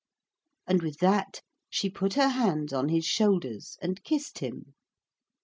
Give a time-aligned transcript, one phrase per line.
[0.65, 4.73] And with that she put her hands on his shoulders and kissed him.